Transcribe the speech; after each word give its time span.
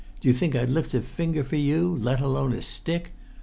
Do 0.19 0.27
you 0.27 0.33
think 0.33 0.55
I'd 0.55 0.71
lift 0.71 0.95
a 0.95 1.01
finger 1.03 1.43
for 1.43 1.57
you—let 1.57 2.21
alone 2.21 2.53
a 2.53 2.63
stick? 2.63 3.11